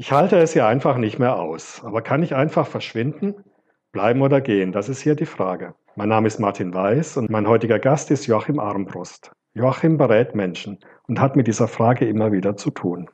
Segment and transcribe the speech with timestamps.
[0.00, 1.82] Ich halte es ja einfach nicht mehr aus.
[1.84, 3.34] Aber kann ich einfach verschwinden?
[3.90, 4.70] Bleiben oder gehen?
[4.70, 5.74] Das ist hier die Frage.
[5.96, 9.32] Mein Name ist Martin Weiß und mein heutiger Gast ist Joachim Armbrust.
[9.54, 13.10] Joachim berät Menschen und hat mit dieser Frage immer wieder zu tun.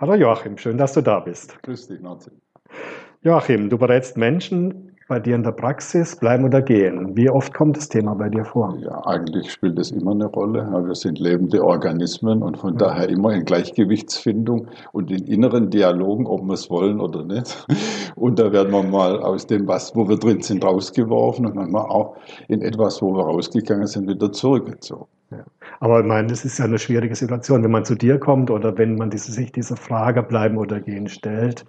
[0.00, 1.62] Hallo Joachim, schön, dass du da bist.
[1.62, 2.32] Grüß dich, Martin.
[3.20, 7.14] Joachim, du berätst Menschen bei dir in der Praxis, bleiben oder gehen.
[7.18, 8.78] Wie oft kommt das Thema bei dir vor?
[8.78, 10.66] Ja, eigentlich spielt es immer eine Rolle.
[10.86, 12.86] Wir sind lebende Organismen und von ja.
[12.86, 17.66] daher immer in Gleichgewichtsfindung und in inneren Dialogen, ob wir es wollen oder nicht.
[18.16, 21.84] Und da werden wir mal aus dem, was, wo wir drin sind, rausgeworfen und manchmal
[21.84, 22.16] auch
[22.48, 25.04] in etwas, wo wir rausgegangen sind, wieder zurückgezogen.
[25.30, 25.44] Ja.
[25.80, 27.62] Aber ich meine, das ist ja eine schwierige Situation.
[27.62, 31.08] Wenn man zu dir kommt oder wenn man diese, sich diese Frage bleiben oder gehen
[31.08, 31.64] stellt,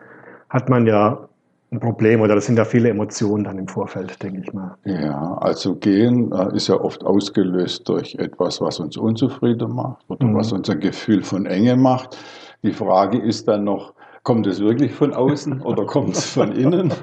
[0.50, 1.30] hat man ja
[1.72, 4.76] ein Problem oder das sind ja viele Emotionen dann im Vorfeld, denke ich mal.
[4.84, 10.28] Ja, also gehen äh, ist ja oft ausgelöst durch etwas, was uns unzufrieden macht oder
[10.28, 10.36] mhm.
[10.36, 12.18] was unser Gefühl von Enge macht.
[12.64, 16.94] Die Frage ist dann noch, kommt es wirklich von außen oder kommt es von innen?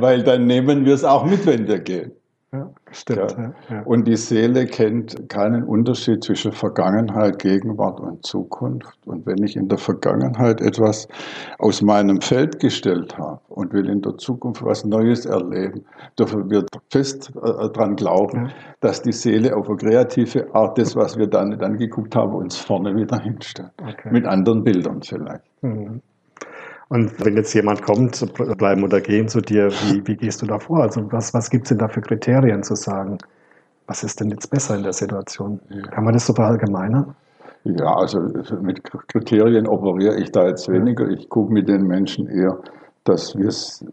[0.00, 2.10] Weil dann nehmen wir es auch mit, wenn wir gehen.
[3.08, 3.54] Ja, stimmt.
[3.68, 3.76] Ja.
[3.76, 8.98] Ja, und die Seele kennt keinen Unterschied zwischen Vergangenheit, Gegenwart und Zukunft.
[9.06, 11.08] Und wenn ich in der Vergangenheit etwas
[11.58, 15.84] aus meinem Feld gestellt habe und will in der Zukunft was Neues erleben,
[16.18, 21.16] dürfen wir fest äh, daran glauben, dass die Seele auf eine kreative Art das, was
[21.16, 23.72] wir dann, dann geguckt haben, uns vorne wieder hinstellt.
[23.80, 24.10] Okay.
[24.10, 25.44] Mit anderen Bildern vielleicht.
[25.62, 26.02] Mhm.
[26.88, 28.24] Und wenn jetzt jemand kommt,
[28.58, 30.82] bleiben oder gehen zu dir, wie, wie gehst du da vor?
[30.82, 33.18] Also was, was gibt es denn da für Kriterien zu sagen?
[33.88, 35.60] Was ist denn jetzt besser in der Situation?
[35.90, 37.14] Kann man das so verallgemeinern?
[37.64, 38.20] Ja, also
[38.60, 41.08] mit Kriterien operiere ich da jetzt weniger.
[41.08, 42.58] Ich gucke mit den Menschen eher,
[43.02, 43.36] dass,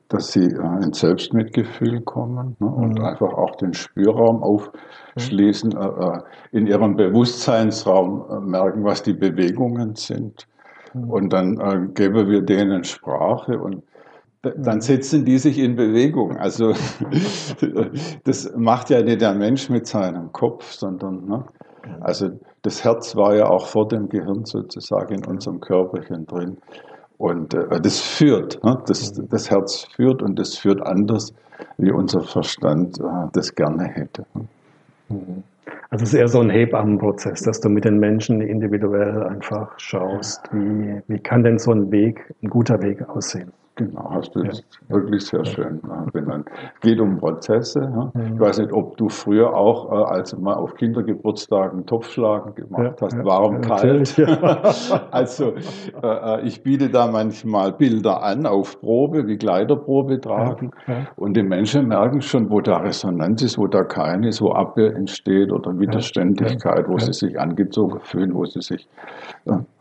[0.09, 3.05] dass sie äh, ins Selbstmitgefühl kommen ne, und mhm.
[3.05, 6.01] einfach auch den Spürraum aufschließen, mhm.
[6.01, 6.19] äh,
[6.51, 10.47] in ihrem Bewusstseinsraum äh, merken, was die Bewegungen sind.
[10.93, 13.83] Und dann äh, geben wir denen Sprache und
[14.43, 16.37] dann setzen die sich in Bewegung.
[16.37, 16.73] Also
[18.25, 21.45] das macht ja nicht der Mensch mit seinem Kopf, sondern ne?
[22.01, 22.29] also
[22.61, 26.57] das Herz war ja auch vor dem Gehirn sozusagen in unserem Körperchen drin.
[27.17, 28.81] Und äh, das führt, ne?
[28.85, 29.29] das, mhm.
[29.29, 31.33] das Herz führt und das führt anders,
[31.77, 34.25] wie unser Verstand äh, das gerne hätte.
[34.33, 34.47] Ne?
[35.09, 35.43] Mhm.
[35.89, 40.41] Also es ist eher so ein Hebammenprozess, dass du mit den Menschen individuell einfach schaust,
[40.51, 43.53] wie, wie kann denn so ein Weg, ein guter Weg aussehen.
[43.75, 44.95] Genau, hast du jetzt ja.
[44.95, 46.47] wirklich sehr schön benannt.
[46.81, 47.81] geht um Prozesse.
[47.81, 48.11] Ja.
[48.13, 48.35] Mhm.
[48.35, 53.01] Ich weiß nicht, ob du früher auch, äh, als du mal auf Kindergeburtstagen Topfschlagen gemacht
[53.01, 54.15] ja, hast, warm, kalt.
[55.11, 55.53] also
[56.03, 60.69] äh, äh, ich biete da manchmal Bilder an auf Probe, wie Kleiderprobe tragen.
[61.15, 64.95] Und die Menschen merken schon, wo da Resonanz ist, wo da keine ist, wo Abwehr
[64.95, 68.87] entsteht oder Widerständigkeit, wo sie sich angezogen fühlen, wo sie sich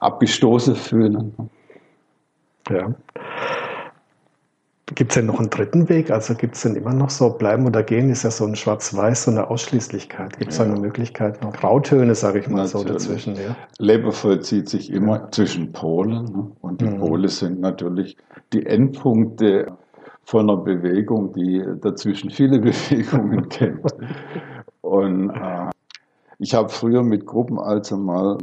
[0.00, 1.34] abgestoßen fühlen.
[2.70, 2.94] Ja.
[4.94, 6.10] Gibt es denn noch einen dritten Weg?
[6.10, 9.24] Also gibt es denn immer noch so, bleiben oder gehen ist ja so ein Schwarz-Weiß,
[9.24, 10.38] so eine Ausschließlichkeit.
[10.38, 10.64] Gibt es ja.
[10.64, 11.52] eine Möglichkeit noch?
[11.52, 12.86] Grautöne, sage ich mal natürlich.
[12.86, 13.34] so dazwischen.
[13.36, 13.56] Ja.
[13.78, 15.30] Leben vollzieht sich immer ja.
[15.30, 16.24] zwischen Polen.
[16.24, 16.52] Ne?
[16.60, 16.98] Und die mhm.
[16.98, 18.16] Pole sind natürlich
[18.52, 19.72] die Endpunkte
[20.24, 23.86] von einer Bewegung, die dazwischen viele Bewegungen kennt.
[24.80, 25.70] Und äh,
[26.38, 28.38] ich habe früher mit Gruppen also mal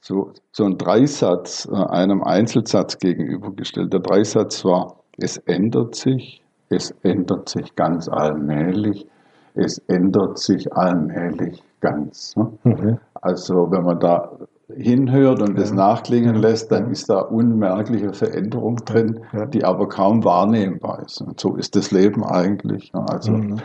[0.00, 3.92] so, so einen Dreisatz äh, einem Einzelsatz gegenübergestellt.
[3.92, 9.06] Der Dreisatz war, es ändert sich, es ändert sich ganz allmählich,
[9.54, 12.36] es ändert sich allmählich ganz.
[12.36, 12.52] Ne?
[12.64, 12.98] Mhm.
[13.14, 14.30] Also wenn man da
[14.76, 19.20] hinhört und das nachklingen lässt, dann ist da unmerkliche Veränderung drin,
[19.52, 21.20] die aber kaum wahrnehmbar ist.
[21.20, 22.92] Und so ist das Leben eigentlich.
[22.94, 23.60] Also mhm.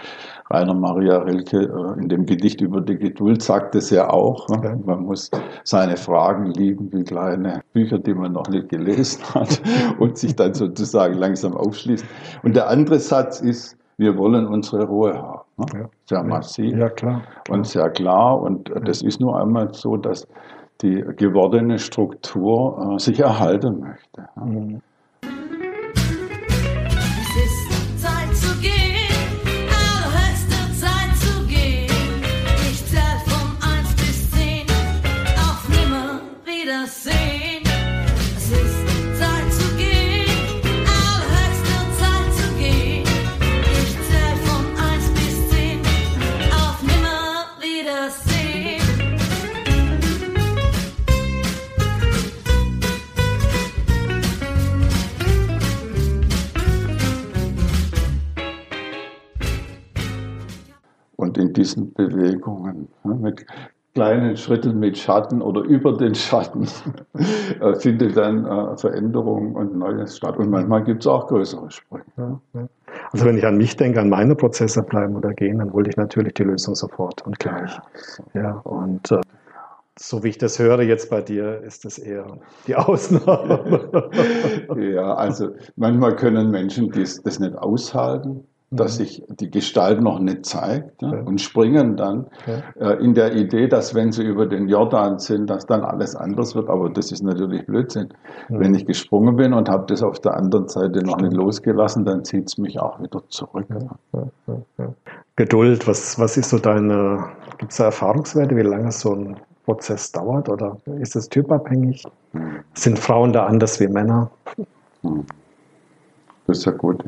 [0.51, 4.49] Rainer Maria Rilke äh, in dem Gedicht über die Geduld sagt es ja auch.
[4.49, 4.79] Ne?
[4.85, 5.31] Man muss
[5.63, 9.61] seine Fragen lieben wie kleine Bücher, die man noch nicht gelesen hat
[9.99, 12.07] und sich dann sozusagen langsam aufschließen.
[12.43, 15.41] Und der andere Satz ist, wir wollen unsere Ruhe haben.
[15.73, 15.89] Ne?
[16.05, 17.57] Sehr massiv ja, klar, klar.
[17.57, 18.41] und sehr klar.
[18.41, 20.27] Und das ist nur einmal so, dass
[20.81, 24.29] die gewordene Struktur äh, sich erhalten möchte.
[24.35, 24.81] Mhm.
[61.21, 63.45] Mit diesen Bewegungen, mit
[63.93, 66.67] kleinen Schritten mit Schatten oder über den Schatten
[67.59, 70.37] äh, findet dann äh, Veränderung und Neues statt.
[70.37, 72.39] Und manchmal gibt es auch größere Sprünge.
[73.11, 75.97] Also wenn ich an mich denke, an meine Prozesse bleiben oder gehen, dann wollte ich
[75.97, 77.77] natürlich die Lösung sofort und gleich.
[78.33, 79.19] Ja, und äh,
[79.99, 82.25] so wie ich das höre jetzt bei dir, ist das eher
[82.67, 84.09] die Ausnahme.
[84.77, 89.03] ja, also manchmal können Menschen das, das nicht aushalten dass mhm.
[89.03, 92.91] sich die Gestalt noch nicht zeigt ja, und springen dann ja.
[92.91, 96.55] äh, in der Idee, dass wenn sie über den Jordan sind, dass dann alles anders
[96.55, 96.69] wird.
[96.69, 98.09] Aber das ist natürlich Blödsinn.
[98.47, 98.59] Mhm.
[98.59, 102.23] Wenn ich gesprungen bin und habe das auf der anderen Seite noch nicht losgelassen, dann
[102.23, 103.65] zieht es mich auch wieder zurück.
[104.13, 104.93] Ja.
[105.35, 107.25] Geduld, was, was ist so deine,
[107.57, 109.35] gibt es da Erfahrungswerte, wie lange so ein
[109.65, 112.05] Prozess dauert oder ist es typabhängig?
[112.31, 112.59] Mhm.
[112.73, 114.31] Sind Frauen da anders wie Männer?
[115.01, 115.25] Mhm.
[116.47, 117.03] Das ist ja gut.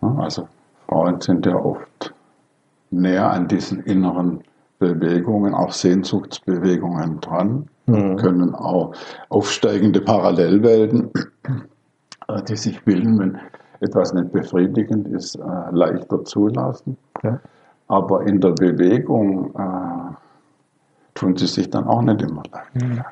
[0.00, 0.48] Also
[0.90, 2.12] Frauen sind ja oft
[2.90, 4.42] näher an diesen inneren
[4.80, 8.16] Bewegungen, auch Sehnsuchtsbewegungen dran, mhm.
[8.16, 8.92] können auch
[9.28, 11.12] aufsteigende Parallelwelten,
[12.26, 13.38] äh, die sich bilden, wenn
[13.78, 16.96] etwas nicht befriedigend ist, äh, leichter zulassen.
[17.22, 17.38] Ja.
[17.86, 20.14] Aber in der Bewegung äh,
[21.14, 22.74] tun sie sich dann auch nicht immer leicht.
[22.74, 23.04] Mhm.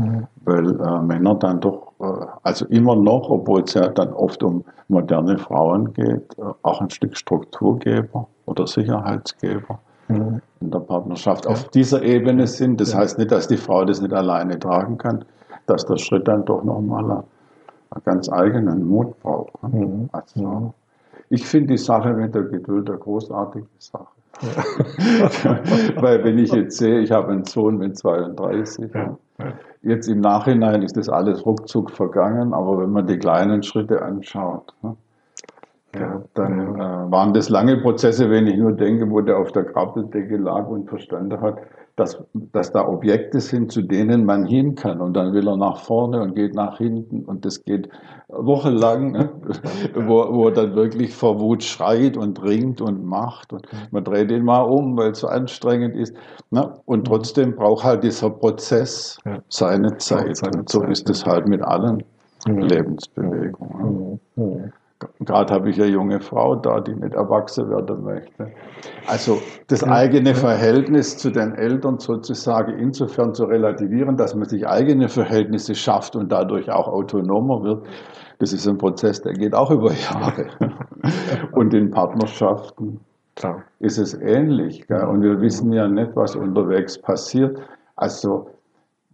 [0.00, 0.26] Mhm.
[0.44, 4.64] Weil äh, Männer dann doch, äh, also immer noch, obwohl es ja dann oft um
[4.88, 10.40] moderne Frauen geht, äh, auch ein Stück Strukturgeber oder Sicherheitsgeber mhm.
[10.60, 11.52] in der Partnerschaft ja.
[11.52, 12.80] auf dieser Ebene sind.
[12.80, 12.98] Das ja.
[12.98, 15.24] heißt nicht, dass die Frau das nicht alleine tragen kann,
[15.66, 19.62] dass der Schritt dann doch nochmal einen, ganz eigenen Mut braucht.
[19.62, 19.86] Ne?
[19.86, 20.08] Mhm.
[20.12, 20.74] Also,
[21.28, 24.06] ich finde die Sache mit der Geduld eine großartige Sache.
[24.42, 25.58] Ja.
[26.02, 29.16] Weil wenn ich jetzt sehe, ich habe einen Sohn mit 32, ja.
[29.82, 34.74] Jetzt im Nachhinein ist das alles ruckzuck vergangen, aber wenn man die kleinen Schritte anschaut,
[34.82, 34.96] ne,
[35.94, 39.64] ja, dann äh, waren das lange Prozesse, wenn ich nur denke, wo der auf der
[39.64, 41.58] Krabbeldecke lag und verstanden hat,
[41.96, 45.00] dass, dass da Objekte sind, zu denen man hin kann.
[45.00, 47.24] Und dann will er nach vorne und geht nach hinten.
[47.24, 47.88] Und das geht
[48.28, 49.30] wochenlang, ne?
[49.94, 53.52] wo, wo er dann wirklich vor Wut schreit und ringt und macht.
[53.52, 56.14] Und man dreht ihn mal um, weil es so anstrengend ist.
[56.50, 56.72] Ne?
[56.84, 60.40] Und trotzdem braucht halt dieser Prozess seine Zeit.
[60.42, 62.04] und so ist es halt mit allen
[62.46, 64.20] Lebensbewegungen.
[65.20, 68.52] Gerade habe ich eine junge Frau da, die nicht erwachsen werden möchte.
[69.06, 75.08] Also das eigene Verhältnis zu den Eltern sozusagen insofern zu relativieren, dass man sich eigene
[75.08, 77.86] Verhältnisse schafft und dadurch auch autonomer wird,
[78.40, 80.46] das ist ein Prozess, der geht auch über Jahre.
[81.52, 83.00] Und in Partnerschaften
[83.80, 84.88] ist es ähnlich.
[84.88, 87.58] Und wir wissen ja nicht, was unterwegs passiert.
[87.96, 88.48] Also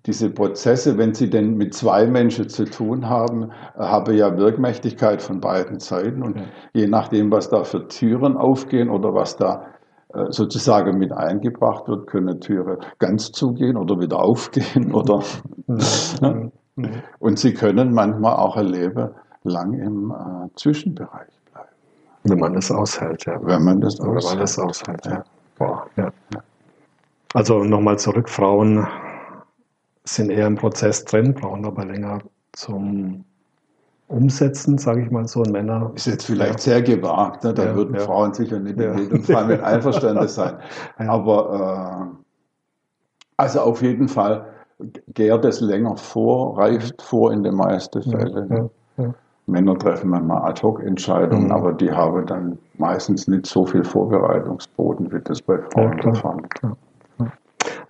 [0.07, 5.41] diese Prozesse, wenn sie denn mit zwei Menschen zu tun haben, haben ja Wirkmächtigkeit von
[5.41, 6.23] beiden Seiten.
[6.23, 6.43] Und
[6.73, 9.67] je nachdem, was da für Türen aufgehen oder was da
[10.15, 15.23] äh, sozusagen mit eingebracht wird, können Türen ganz zugehen oder wieder aufgehen oder
[15.67, 16.53] mhm.
[16.77, 17.03] Mhm.
[17.21, 19.09] und sie können manchmal auch ein Leben
[19.45, 21.69] lang im äh, Zwischenbereich bleiben.
[22.25, 23.39] Wenn man das aushält, ja.
[23.43, 24.15] Wenn man das aushält.
[24.15, 25.25] Wenn man das aushält, ja.
[25.57, 26.11] Boah, ja.
[27.33, 28.87] Also nochmal zurück, Frauen
[30.09, 32.21] sind eher im Prozess drin, brauchen aber länger
[32.53, 33.25] zum
[34.09, 35.41] Umsetzen, sage ich mal so.
[35.41, 35.91] Und Männer.
[35.95, 36.59] Ist jetzt vielleicht ja.
[36.59, 37.53] sehr gewagt, ne?
[37.53, 38.01] da ja, würden ja.
[38.01, 40.55] Frauen sicher nicht in jedem Fall mit einverstanden sein.
[40.99, 42.17] Aber äh,
[43.37, 44.47] also auf jeden Fall
[45.15, 48.71] gärt es länger vor, reift vor in den meisten Fällen.
[49.47, 51.53] Männer treffen manchmal Ad-Hoc-Entscheidungen, mhm.
[51.53, 56.41] aber die haben dann meistens nicht so viel Vorbereitungsboden, wie das bei Frauen der Fall
[56.41, 56.77] ist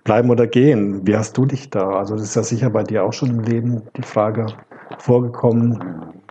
[0.07, 1.05] bleiben oder gehen.
[1.05, 1.89] Wie hast du dich da?
[1.89, 4.47] Also das ist ja sicher bei dir auch schon im Leben die Frage
[4.99, 5.83] vorgekommen.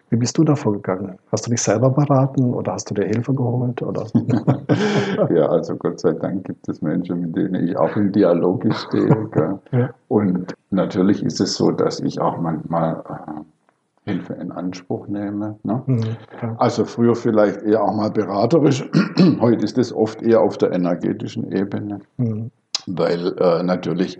[0.09, 1.19] Wie bist du da vorgegangen?
[1.31, 3.83] Hast du dich selber beraten oder hast du dir Hilfe geholt?
[3.83, 4.07] Oder?
[5.35, 9.29] ja, also Gott sei Dank gibt es Menschen, mit denen ich auch im Dialog stehe.
[9.73, 9.91] Ja.
[10.09, 15.59] Und natürlich ist es so, dass ich auch manchmal äh, Hilfe in Anspruch nehme.
[15.65, 15.83] Ne?
[15.87, 16.17] Mhm,
[16.57, 18.89] also früher vielleicht eher auch mal beraterisch.
[19.41, 21.99] Heute ist es oft eher auf der energetischen Ebene.
[22.17, 22.51] Mhm
[22.87, 24.19] weil äh, natürlich,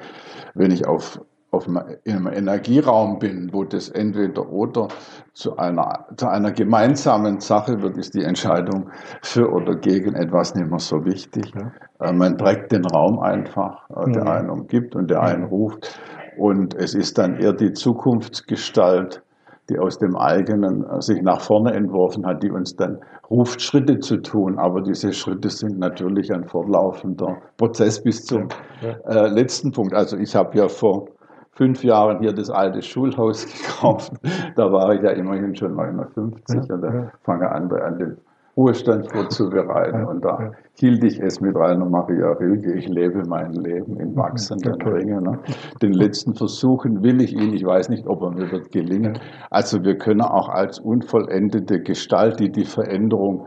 [0.55, 1.21] wenn ich auf,
[1.51, 4.89] auf in einem Energieraum bin, wo das entweder oder
[5.33, 8.91] zu einer, zu einer gemeinsamen Sache wird, ist die Entscheidung
[9.23, 11.53] für oder gegen etwas nicht mehr so wichtig.
[11.55, 12.09] Ja.
[12.09, 14.29] Äh, man trägt den Raum einfach, äh, der mhm.
[14.29, 15.99] einen umgibt und der einen ruft.
[16.37, 19.23] Und es ist dann eher die Zukunftsgestalt,
[19.69, 22.99] die aus dem eigenen äh, sich nach vorne entworfen hat, die uns dann
[23.31, 24.59] ruft, Schritte zu tun.
[24.59, 28.49] Aber diese Schritte sind natürlich ein fortlaufender Prozess bis zum
[28.83, 29.95] äh, letzten Punkt.
[29.95, 31.09] Also ich habe ja vor
[31.53, 34.13] fünf Jahren hier das alte Schulhaus gekauft.
[34.55, 38.17] Da war ich ja immerhin schon 59 ja, und da fange an, an den
[38.57, 40.05] Ruhestand vorzubereiten.
[40.05, 44.81] Und da hielt ich es mit Rainer Maria Rilke, ich lebe mein Leben in wachsenden
[44.81, 45.25] Ringen.
[45.25, 45.39] Ne?
[45.83, 49.19] Den letzten Versuchen will ich ihn, ich weiß nicht, ob er mir wird gelingen.
[49.51, 53.47] Also wir können auch als unvollendete Gestalt, die die Veränderung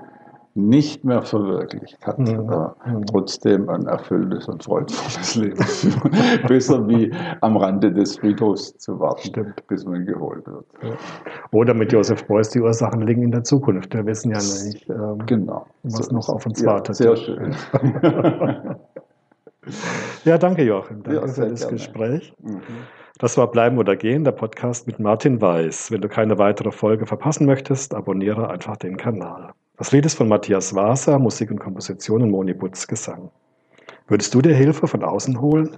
[0.56, 2.50] nicht mehr verwirklicht hat, mhm.
[2.50, 6.12] äh, trotzdem ein erfülltes und freudvolles Leben führen.
[6.48, 9.68] Besser wie am Rande des Friedhofs zu warten, Stimmt.
[9.68, 10.66] bis man geholt wird.
[10.82, 10.92] Ja.
[11.52, 13.94] Oder mit Josef Beuys, die Ursachen liegen in der Zukunft.
[13.94, 15.66] Wir wissen ja nicht, ähm, genau.
[15.84, 16.96] was so noch auf uns ja, wartet.
[16.96, 17.56] Sehr schön.
[20.26, 21.04] ja, danke Joachim.
[21.04, 21.74] Danke ja, für das gerne.
[21.78, 22.34] Gespräch.
[22.42, 22.62] Mhm.
[23.20, 25.92] Das war Bleiben oder Gehen, der Podcast mit Martin Weiß.
[25.92, 29.52] Wenn du keine weitere Folge verpassen möchtest, abonniere einfach den Kanal.
[29.80, 33.32] Das Lied ist von Matthias Waser, Musik und Komposition und Moni Butz Gesang.
[34.10, 35.78] Würdest du dir Hilfe von außen holen?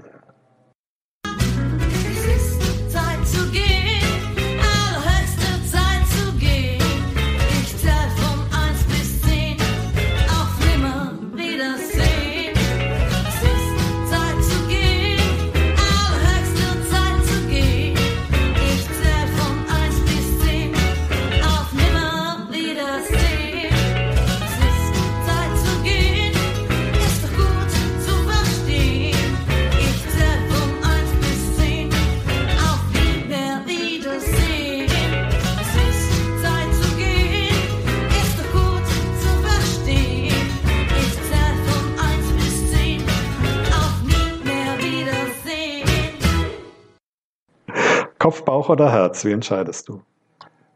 [48.62, 49.26] Bauch oder Herz?
[49.26, 50.02] Wie entscheidest du?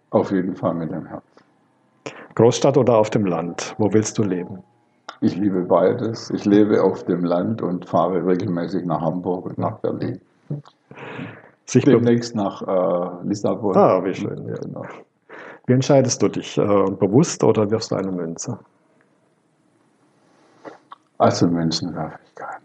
[0.10, 1.24] Auf jeden Fall mit dem Herz.
[2.34, 3.75] Großstadt oder auf dem Land?
[3.77, 4.63] Wo willst du leben?
[5.22, 6.32] Ich liebe beides.
[6.32, 10.20] Ich lebe auf dem Land und fahre regelmäßig nach Hamburg und nach Berlin.
[11.68, 13.77] Sich Demnächst nach äh, Lissabon.
[13.77, 14.48] Ah, wie schön.
[14.48, 14.56] Ja.
[14.56, 14.86] Genau.
[15.68, 16.58] Wie entscheidest du dich?
[16.58, 18.58] Äh, bewusst oder wirfst du eine Münze?
[21.20, 22.65] Also Münzen werfe ich keine.